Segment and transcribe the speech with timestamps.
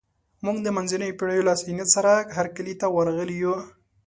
[0.45, 3.55] موږ د منځنیو پېړیو له ذهنیت سره هرکلي ته ورغلي یو.